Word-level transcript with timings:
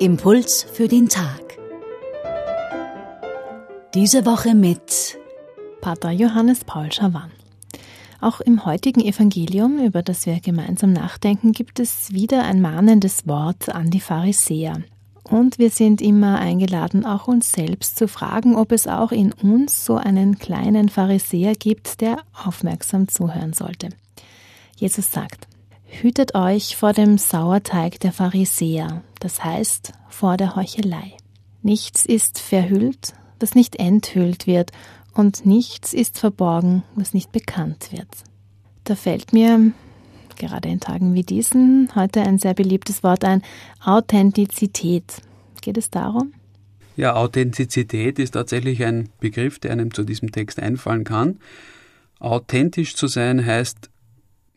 Impuls 0.00 0.62
für 0.62 0.88
den 0.88 1.10
Tag. 1.10 1.58
Diese 3.92 4.24
Woche 4.24 4.54
mit 4.54 5.18
Pater 5.82 6.10
Johannes 6.10 6.64
Paul 6.64 6.90
Schawan. 6.90 7.30
Auch 8.18 8.40
im 8.40 8.64
heutigen 8.64 9.02
Evangelium, 9.02 9.78
über 9.78 10.00
das 10.00 10.24
wir 10.24 10.40
gemeinsam 10.40 10.94
nachdenken, 10.94 11.52
gibt 11.52 11.80
es 11.80 12.14
wieder 12.14 12.44
ein 12.44 12.62
mahnendes 12.62 13.26
Wort 13.26 13.68
an 13.68 13.90
die 13.90 14.00
Pharisäer. 14.00 14.82
Und 15.22 15.58
wir 15.58 15.68
sind 15.68 16.00
immer 16.00 16.38
eingeladen, 16.38 17.04
auch 17.04 17.28
uns 17.28 17.52
selbst 17.52 17.98
zu 17.98 18.08
fragen, 18.08 18.56
ob 18.56 18.72
es 18.72 18.86
auch 18.86 19.12
in 19.12 19.34
uns 19.34 19.84
so 19.84 19.96
einen 19.96 20.38
kleinen 20.38 20.88
Pharisäer 20.88 21.52
gibt, 21.52 22.00
der 22.00 22.22
aufmerksam 22.46 23.06
zuhören 23.06 23.52
sollte. 23.52 23.90
Jesus 24.76 25.12
sagt, 25.12 25.46
Hütet 25.90 26.34
euch 26.34 26.76
vor 26.76 26.94
dem 26.94 27.18
Sauerteig 27.18 28.00
der 28.00 28.12
Pharisäer, 28.12 29.02
das 29.20 29.44
heißt 29.44 29.92
vor 30.08 30.36
der 30.36 30.56
Heuchelei. 30.56 31.12
Nichts 31.62 32.04
ist 32.04 32.38
verhüllt, 32.38 33.14
das 33.38 33.54
nicht 33.54 33.76
enthüllt 33.76 34.46
wird, 34.46 34.72
und 35.12 35.44
nichts 35.44 35.92
ist 35.92 36.18
verborgen, 36.18 36.82
was 36.94 37.14
nicht 37.14 37.32
bekannt 37.32 37.92
wird. 37.92 38.08
Da 38.84 38.94
fällt 38.94 39.32
mir, 39.32 39.72
gerade 40.36 40.68
in 40.68 40.80
Tagen 40.80 41.14
wie 41.14 41.22
diesen, 41.22 41.90
heute 41.94 42.22
ein 42.22 42.38
sehr 42.38 42.54
beliebtes 42.54 43.02
Wort 43.02 43.24
ein, 43.24 43.42
Authentizität. 43.84 45.22
Geht 45.60 45.78
es 45.78 45.90
darum? 45.90 46.32
Ja, 46.96 47.14
Authentizität 47.14 48.18
ist 48.18 48.32
tatsächlich 48.32 48.84
ein 48.84 49.08
Begriff, 49.20 49.58
der 49.58 49.72
einem 49.72 49.92
zu 49.92 50.04
diesem 50.04 50.32
Text 50.32 50.60
einfallen 50.60 51.04
kann. 51.04 51.38
Authentisch 52.18 52.94
zu 52.94 53.06
sein 53.06 53.44
heißt, 53.44 53.90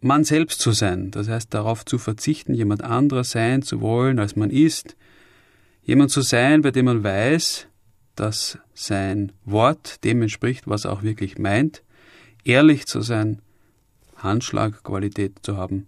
man 0.00 0.24
selbst 0.24 0.60
zu 0.60 0.72
sein. 0.72 1.10
Das 1.10 1.28
heißt, 1.28 1.52
darauf 1.52 1.84
zu 1.84 1.98
verzichten, 1.98 2.54
jemand 2.54 2.82
anderer 2.82 3.24
sein 3.24 3.62
zu 3.62 3.80
wollen, 3.80 4.18
als 4.18 4.36
man 4.36 4.50
ist. 4.50 4.96
Jemand 5.82 6.10
zu 6.10 6.20
sein, 6.20 6.62
bei 6.62 6.70
dem 6.70 6.86
man 6.86 7.02
weiß, 7.02 7.66
dass 8.14 8.58
sein 8.74 9.32
Wort 9.44 10.04
dem 10.04 10.22
entspricht, 10.22 10.66
was 10.66 10.84
er 10.84 10.92
auch 10.92 11.02
wirklich 11.02 11.38
meint, 11.38 11.82
ehrlich 12.44 12.86
zu 12.86 13.00
sein, 13.00 13.40
Handschlagqualität 14.16 15.38
zu 15.42 15.56
haben 15.56 15.86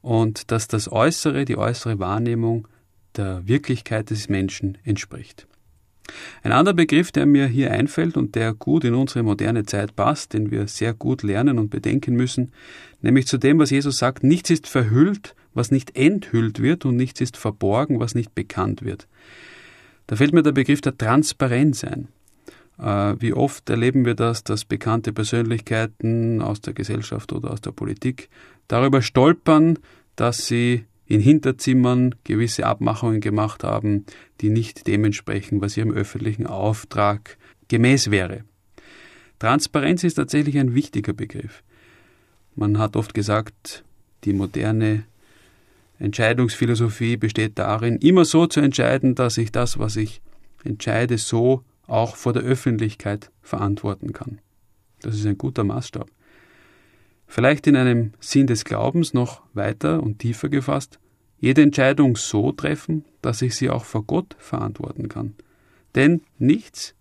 und 0.00 0.50
dass 0.50 0.68
das 0.68 0.90
Äußere, 0.90 1.44
die 1.44 1.56
äußere 1.56 1.98
Wahrnehmung 1.98 2.68
der 3.16 3.46
Wirklichkeit 3.46 4.10
des 4.10 4.28
Menschen 4.28 4.78
entspricht. 4.84 5.46
Ein 6.44 6.52
anderer 6.52 6.74
Begriff, 6.74 7.10
der 7.10 7.24
mir 7.24 7.46
hier 7.46 7.70
einfällt 7.70 8.18
und 8.18 8.34
der 8.34 8.52
gut 8.52 8.84
in 8.84 8.92
unsere 8.92 9.22
moderne 9.22 9.64
Zeit 9.64 9.96
passt, 9.96 10.34
den 10.34 10.50
wir 10.50 10.68
sehr 10.68 10.92
gut 10.92 11.22
lernen 11.22 11.58
und 11.58 11.70
bedenken 11.70 12.16
müssen, 12.16 12.52
nämlich 13.00 13.26
zu 13.26 13.38
dem, 13.38 13.58
was 13.58 13.70
Jesus 13.70 13.96
sagt, 13.96 14.22
nichts 14.22 14.50
ist 14.50 14.68
verhüllt, 14.68 15.34
was 15.54 15.70
nicht 15.70 15.96
enthüllt 15.96 16.60
wird 16.60 16.84
und 16.84 16.96
nichts 16.96 17.22
ist 17.22 17.38
verborgen, 17.38 17.98
was 17.98 18.14
nicht 18.14 18.34
bekannt 18.34 18.84
wird. 18.84 19.08
Da 20.06 20.16
fällt 20.16 20.34
mir 20.34 20.42
der 20.42 20.52
Begriff 20.52 20.82
der 20.82 20.98
Transparenz 20.98 21.82
ein. 21.82 22.08
Äh, 22.78 23.14
wie 23.20 23.32
oft 23.32 23.70
erleben 23.70 24.04
wir 24.04 24.14
das, 24.14 24.44
dass 24.44 24.66
bekannte 24.66 25.14
Persönlichkeiten 25.14 26.42
aus 26.42 26.60
der 26.60 26.74
Gesellschaft 26.74 27.32
oder 27.32 27.52
aus 27.52 27.62
der 27.62 27.72
Politik 27.72 28.28
darüber 28.68 29.00
stolpern, 29.00 29.78
dass 30.14 30.46
sie 30.46 30.84
in 31.06 31.20
Hinterzimmern 31.20 32.14
gewisse 32.24 32.66
Abmachungen 32.66 33.20
gemacht 33.20 33.64
haben, 33.64 34.04
die 34.40 34.50
nicht 34.50 34.86
dementsprechend, 34.86 35.60
was 35.60 35.76
ihrem 35.76 35.92
öffentlichen 35.92 36.46
Auftrag 36.46 37.36
gemäß 37.68 38.10
wäre. 38.10 38.44
Transparenz 39.38 40.04
ist 40.04 40.14
tatsächlich 40.14 40.58
ein 40.58 40.74
wichtiger 40.74 41.12
Begriff. 41.12 41.62
Man 42.54 42.78
hat 42.78 42.96
oft 42.96 43.14
gesagt, 43.14 43.84
die 44.24 44.32
moderne 44.32 45.04
Entscheidungsphilosophie 45.98 47.16
besteht 47.16 47.58
darin, 47.58 47.96
immer 47.96 48.24
so 48.24 48.46
zu 48.46 48.60
entscheiden, 48.60 49.14
dass 49.14 49.38
ich 49.38 49.52
das, 49.52 49.78
was 49.78 49.96
ich 49.96 50.22
entscheide, 50.64 51.18
so 51.18 51.62
auch 51.86 52.16
vor 52.16 52.32
der 52.32 52.42
Öffentlichkeit 52.42 53.30
verantworten 53.42 54.12
kann. 54.12 54.38
Das 55.02 55.14
ist 55.14 55.26
ein 55.26 55.36
guter 55.36 55.64
Maßstab. 55.64 56.08
Vielleicht 57.26 57.66
in 57.66 57.76
einem 57.76 58.12
Sinn 58.20 58.46
des 58.46 58.64
Glaubens 58.64 59.14
noch 59.14 59.42
weiter 59.54 60.02
und 60.02 60.18
tiefer 60.18 60.48
gefasst, 60.48 60.98
jede 61.38 61.62
Entscheidung 61.62 62.16
so 62.16 62.52
treffen, 62.52 63.04
dass 63.20 63.42
ich 63.42 63.54
sie 63.56 63.70
auch 63.70 63.84
vor 63.84 64.04
Gott 64.04 64.36
verantworten 64.38 65.08
kann. 65.08 65.34
Denn 65.94 66.22
nichts 66.38 66.94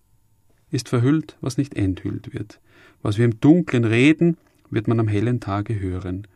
ist 0.70 0.90
verhüllt, 0.90 1.38
was 1.40 1.58
nicht 1.58 1.76
enthüllt 1.76 2.34
wird. 2.34 2.60
Was 3.02 3.18
wir 3.18 3.26
im 3.26 3.40
Dunkeln 3.40 3.86
reden, 3.86 4.38
wird 4.70 4.88
man 4.88 5.00
am 5.00 5.08
hellen 5.08 5.40
Tage 5.40 5.80
hören. 5.80 6.28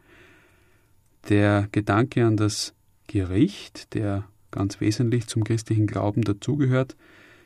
Der 1.30 1.68
Gedanke 1.72 2.26
an 2.26 2.38
das 2.38 2.74
Gericht, 3.08 3.94
der 3.94 4.28
ganz 4.52 4.80
wesentlich 4.80 5.28
zum 5.28 5.44
christlichen 5.44 5.88
Glauben 5.88 6.22
dazugehört, 6.22 6.96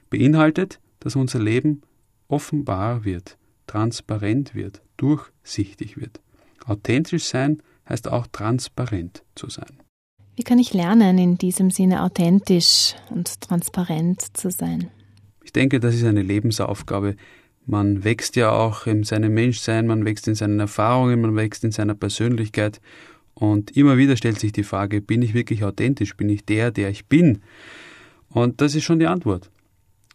beinhaltet, 0.09 0.80
dass 1.00 1.16
unser 1.16 1.40
Leben 1.40 1.81
offenbar 2.28 3.06
wird, 3.06 3.38
transparent 3.68 4.53
wird, 4.53 4.81
durchsichtig 4.97 5.97
wird. 5.97 6.22
Authentisch 6.66 7.26
sein 7.26 7.62
heißt 7.88 8.08
auch 8.08 8.28
transparent 8.28 9.24
zu 9.36 9.50
sein. 9.50 9.82
Wie 10.36 10.44
kann 10.44 10.60
ich 10.60 10.74
lernen, 10.74 11.18
in 11.18 11.38
diesem 11.38 11.72
Sinne 11.72 12.04
authentisch 12.04 12.96
und 13.10 13.42
transparent 13.42 14.38
zu 14.38 14.50
sein? 14.50 14.90
Ich 15.44 15.52
denke, 15.52 15.80
das 15.80 15.96
ist 15.96 16.06
eine 16.06 16.22
Lebensaufgabe. 16.22 17.16
Man 17.66 18.04
wächst 18.04 18.36
ja 18.36 18.52
auch 18.52 18.88
in 18.88 19.04
seinem 19.04 19.34
Menschsein, 19.34 19.88
man 19.88 20.06
wächst 20.06 20.28
in 20.28 20.36
seinen 20.36 20.60
Erfahrungen, 20.60 21.22
man 21.22 21.36
wächst 21.36 21.64
in 21.64 21.72
seiner 21.72 21.96
Persönlichkeit. 21.96 22.80
Und 23.34 23.76
immer 23.76 23.98
wieder 23.98 24.16
stellt 24.16 24.40
sich 24.40 24.52
die 24.52 24.64
Frage, 24.64 25.02
bin 25.02 25.22
ich 25.22 25.34
wirklich 25.34 25.64
authentisch? 25.64 26.16
Bin 26.16 26.30
ich 26.30 26.46
der, 26.46 26.72
der 26.72 26.90
ich 26.90 27.06
bin? 27.08 27.42
Und 28.30 28.62
das 28.62 28.76
ist 28.76 28.84
schon 28.84 29.00
die 29.00 29.08
Antwort. 29.08 29.52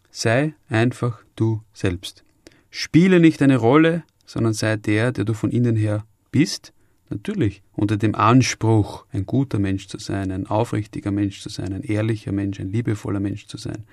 Sei 0.09 0.55
einfach 0.67 1.21
du 1.35 1.61
selbst. 1.73 2.23
Spiele 2.71 3.19
nicht 3.19 3.41
eine 3.41 3.57
Rolle, 3.57 4.03
sondern 4.25 4.53
sei 4.53 4.75
der, 4.77 5.11
der 5.11 5.25
du 5.25 5.33
von 5.33 5.51
innen 5.51 5.75
her 5.75 6.05
bist, 6.31 6.73
natürlich 7.09 7.61
unter 7.73 7.97
dem 7.97 8.15
Anspruch, 8.15 9.05
ein 9.11 9.25
guter 9.25 9.59
Mensch 9.59 9.87
zu 9.87 9.97
sein, 9.97 10.31
ein 10.31 10.47
aufrichtiger 10.47 11.11
Mensch 11.11 11.41
zu 11.41 11.49
sein, 11.49 11.73
ein 11.73 11.83
ehrlicher 11.83 12.31
Mensch, 12.31 12.59
ein 12.59 12.71
liebevoller 12.71 13.19
Mensch 13.19 13.47
zu 13.47 13.57
sein. 13.57 13.85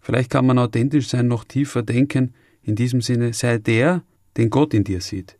Vielleicht 0.00 0.30
kann 0.30 0.46
man 0.46 0.58
authentisch 0.58 1.08
sein, 1.08 1.26
noch 1.26 1.44
tiefer 1.44 1.82
denken, 1.82 2.34
in 2.62 2.76
diesem 2.76 3.00
Sinne, 3.00 3.32
sei 3.32 3.58
der, 3.58 4.02
den 4.36 4.50
Gott 4.50 4.74
in 4.74 4.84
dir 4.84 5.00
sieht. 5.00 5.36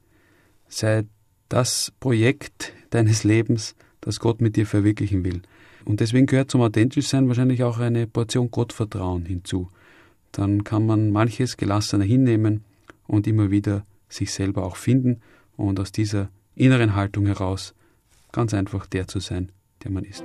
Sei 0.69 1.05
das 1.49 1.93
Projekt 2.01 2.73
deines 2.91 3.25
Lebens, 3.25 3.77
das 4.01 4.21
Gott 4.21 4.41
mit 4.41 4.57
dir 4.57 4.67
verwirklichen 4.67 5.25
will. 5.25 5.43
Und 5.85 6.01
deswegen 6.01 6.27
gehört 6.27 6.51
zum 6.51 6.63
authentisch 6.63 7.07
sein 7.07 7.29
wahrscheinlich 7.29 7.63
auch 7.63 7.79
eine 7.79 8.07
Portion 8.07 8.51
Gottvertrauen 8.51 9.25
hinzu. 9.25 9.71
Dann 10.33 10.65
kann 10.65 10.87
man 10.87 11.13
manches 11.13 11.57
gelassener 11.57 12.05
hinnehmen 12.05 12.65
und 13.07 13.27
immer 13.27 13.51
wieder 13.51 13.87
sich 14.09 14.33
selber 14.33 14.65
auch 14.65 14.77
finden 14.77 15.21
und 15.57 15.81
aus 15.81 15.93
dieser 15.93 16.29
inneren 16.55 16.95
Haltung 16.95 17.27
heraus 17.27 17.75
ganz 18.33 18.55
einfach 18.55 18.87
der 18.87 19.09
zu 19.09 19.21
sein, 19.21 19.51
der 19.83 19.91
man 19.91 20.05
ist. 20.05 20.25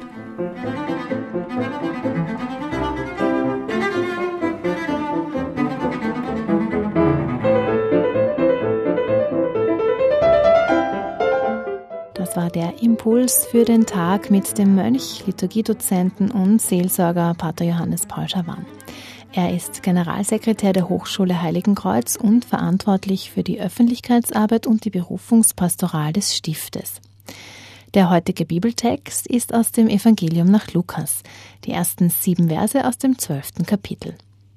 Das 12.13 12.37
war 12.37 12.49
der 12.49 12.81
Impuls 12.81 13.45
für 13.51 13.65
den 13.65 13.85
Tag 13.85 14.31
mit 14.31 14.57
dem 14.57 14.75
Mönch, 14.75 15.25
Liturgiedozenten 15.25 16.31
und 16.31 16.61
Seelsorger 16.61 17.33
Pater 17.33 17.65
Johannes 17.65 18.05
Paul 18.05 18.29
Schawan. 18.29 18.65
Er 19.33 19.53
ist 19.53 19.81
Generalsekretär 19.81 20.73
der 20.73 20.89
Hochschule 20.89 21.41
Heiligenkreuz 21.41 22.17
und 22.17 22.43
verantwortlich 22.43 23.31
für 23.31 23.43
die 23.43 23.61
Öffentlichkeitsarbeit 23.61 24.67
und 24.67 24.83
die 24.83 24.89
Berufungspastoral 24.89 26.11
des 26.11 26.35
Stiftes. 26.35 26.99
Der 27.93 28.09
heutige 28.09 28.45
Bibeltext 28.45 29.27
ist 29.27 29.53
aus 29.53 29.71
dem 29.71 29.87
Evangelium 29.87 30.51
nach 30.51 30.73
Lukas, 30.73 31.23
die 31.63 31.71
ersten 31.71 32.09
sieben 32.09 32.49
Verse 32.49 32.85
aus 32.85 32.97
dem 32.97 33.17
zwölften 33.19 33.65
Kapitel. 33.65 34.15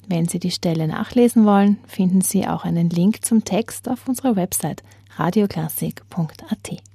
Wenn 0.09 0.27
Sie 0.27 0.41
die 0.41 0.51
Stelle 0.51 0.89
nachlesen 0.89 1.45
wollen, 1.45 1.79
finden 1.87 2.21
Sie 2.21 2.47
auch 2.47 2.65
einen 2.65 2.91
Link 2.91 3.25
zum 3.25 3.45
Text 3.45 3.89
auf 3.89 4.09
unserer 4.09 4.35
Website 4.35 4.83
radioklassik.at. 5.17 6.94